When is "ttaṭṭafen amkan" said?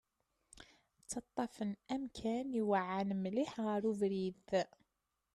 1.01-2.47